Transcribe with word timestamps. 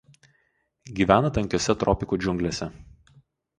Gyvena 1.01 1.31
tankiose 1.37 1.77
tropikų 1.85 2.21
džiunglėse. 2.25 2.73